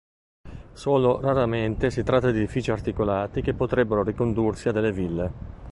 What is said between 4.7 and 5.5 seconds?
delle ville.